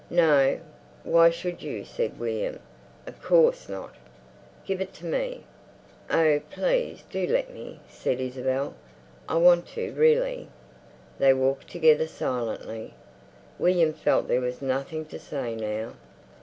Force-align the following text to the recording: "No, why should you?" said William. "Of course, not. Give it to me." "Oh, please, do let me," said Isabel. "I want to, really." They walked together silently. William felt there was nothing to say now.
"No, 0.09 0.59
why 1.03 1.29
should 1.29 1.61
you?" 1.61 1.85
said 1.85 2.19
William. 2.19 2.57
"Of 3.05 3.21
course, 3.21 3.69
not. 3.69 3.93
Give 4.65 4.81
it 4.81 4.95
to 4.95 5.05
me." 5.05 5.43
"Oh, 6.09 6.41
please, 6.49 7.03
do 7.11 7.27
let 7.27 7.53
me," 7.53 7.81
said 7.87 8.19
Isabel. 8.19 8.73
"I 9.29 9.35
want 9.37 9.67
to, 9.75 9.91
really." 9.93 10.49
They 11.19 11.35
walked 11.35 11.69
together 11.69 12.07
silently. 12.07 12.95
William 13.59 13.93
felt 13.93 14.27
there 14.27 14.41
was 14.41 14.59
nothing 14.59 15.05
to 15.05 15.19
say 15.19 15.53
now. 15.55 15.93